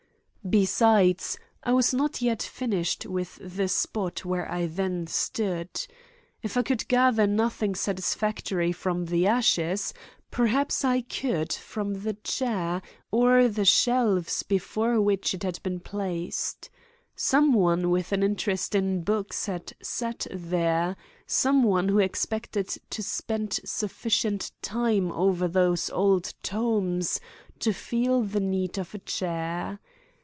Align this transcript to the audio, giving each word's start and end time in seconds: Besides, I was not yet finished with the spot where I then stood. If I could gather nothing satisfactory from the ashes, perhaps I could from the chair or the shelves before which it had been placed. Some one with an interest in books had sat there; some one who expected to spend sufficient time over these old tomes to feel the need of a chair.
Besides, 0.43 1.37
I 1.63 1.71
was 1.73 1.93
not 1.93 2.19
yet 2.19 2.41
finished 2.41 3.05
with 3.05 3.37
the 3.43 3.67
spot 3.67 4.25
where 4.25 4.51
I 4.51 4.65
then 4.65 5.05
stood. 5.05 5.69
If 6.41 6.57
I 6.57 6.63
could 6.63 6.87
gather 6.87 7.27
nothing 7.27 7.75
satisfactory 7.75 8.71
from 8.71 9.05
the 9.05 9.27
ashes, 9.27 9.93
perhaps 10.31 10.83
I 10.83 11.01
could 11.01 11.53
from 11.53 11.93
the 12.01 12.13
chair 12.23 12.81
or 13.11 13.47
the 13.47 13.65
shelves 13.65 14.41
before 14.41 14.99
which 14.99 15.35
it 15.35 15.43
had 15.43 15.61
been 15.61 15.79
placed. 15.79 16.71
Some 17.15 17.53
one 17.53 17.91
with 17.91 18.11
an 18.11 18.23
interest 18.23 18.73
in 18.73 19.03
books 19.03 19.45
had 19.45 19.73
sat 19.79 20.25
there; 20.31 20.95
some 21.27 21.61
one 21.61 21.87
who 21.87 21.99
expected 21.99 22.67
to 22.89 23.03
spend 23.03 23.59
sufficient 23.63 24.51
time 24.63 25.11
over 25.11 25.47
these 25.47 25.91
old 25.91 26.33
tomes 26.41 27.19
to 27.59 27.71
feel 27.73 28.23
the 28.23 28.39
need 28.39 28.79
of 28.79 28.95
a 28.95 28.99
chair. 28.99 29.79